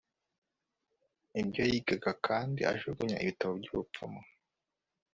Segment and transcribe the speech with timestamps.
[1.41, 4.21] ibyo yigaga kandi ajugunya ibitabo by ubupfumu